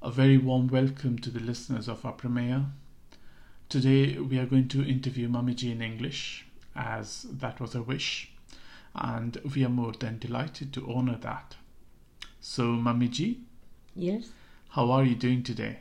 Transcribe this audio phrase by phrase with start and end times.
[0.00, 2.66] A very warm welcome to the listeners of our premiere.
[3.68, 8.30] Today we are going to interview Mummy ji in English, as that was her wish,
[8.94, 11.56] and we are more than delighted to honor that.
[12.40, 13.40] So, Mummy ji,
[13.96, 14.30] Yes,
[14.68, 15.80] how are you doing today?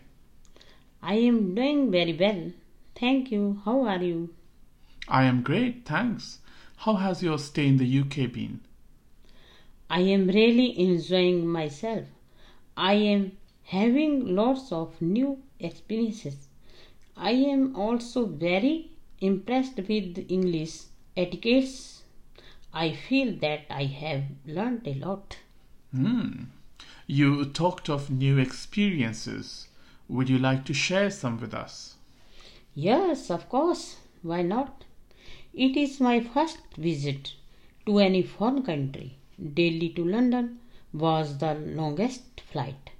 [1.03, 2.53] I am doing very well.
[2.95, 3.61] Thank you.
[3.65, 4.33] How are you?
[5.07, 6.39] I am great, thanks.
[6.77, 8.61] How has your stay in the UK been?
[9.91, 12.05] I am really enjoying myself.
[12.75, 13.37] I am
[13.67, 16.47] having lots of new experiences.
[17.17, 20.83] I am also very impressed with English
[21.17, 22.03] etiquettes.
[22.73, 25.39] I feel that I have learned a lot.
[25.91, 26.43] Hmm.
[27.07, 29.67] You talked of new experiences.
[30.07, 31.95] Would you like to share some with us?
[32.73, 33.97] Yes, of course.
[34.21, 34.85] Why not?
[35.53, 37.33] It is my first visit
[37.85, 39.17] to any foreign country.
[39.37, 40.59] Delhi to London
[40.93, 42.91] was the longest flight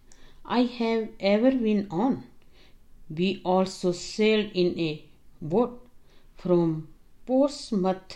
[0.50, 2.24] I have ever been on.
[3.10, 5.04] We also sailed in a
[5.42, 5.86] boat
[6.38, 6.88] from
[7.26, 8.16] Portsmouth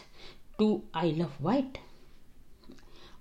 [0.58, 1.80] to Isle of Wight.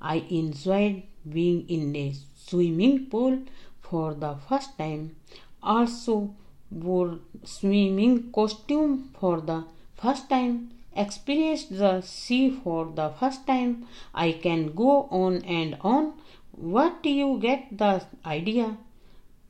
[0.00, 3.42] I enjoyed being in a swimming pool
[3.80, 5.17] for the first time.
[5.61, 6.36] Also
[6.70, 9.64] wore swimming costume for the
[9.97, 10.70] first time.
[10.95, 13.86] Experienced the sea for the first time.
[14.14, 16.12] I can go on and on.
[16.52, 18.77] What do you get the idea?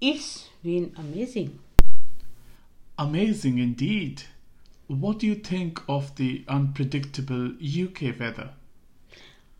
[0.00, 1.58] It's been amazing.
[2.98, 4.22] Amazing indeed.
[4.86, 8.52] What do you think of the unpredictable UK weather?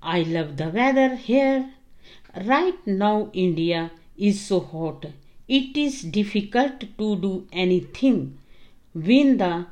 [0.01, 1.75] I love the weather here.
[2.35, 5.05] Right now, India is so hot.
[5.47, 8.39] It is difficult to do anything
[8.95, 9.67] when the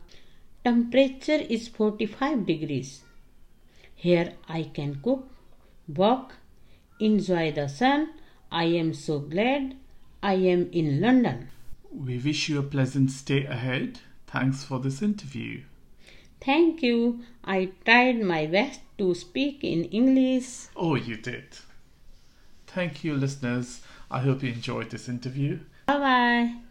[0.65, 3.05] temperature is 45 degrees.
[3.95, 5.31] Here I can cook,
[5.89, 6.35] walk,
[7.01, 8.11] enjoy the sun.
[8.53, 9.75] I am so glad
[10.23, 11.49] I am in London.
[11.93, 14.01] We wish you a pleasant stay ahead.
[14.27, 15.63] Thanks for this interview.
[16.41, 17.21] Thank you.
[17.45, 20.67] I tried my best to speak in English.
[20.77, 21.47] Oh, you did.
[22.67, 23.81] Thank you, listeners.
[24.11, 25.61] I hope you enjoyed this interview.
[25.87, 26.68] Bye bye.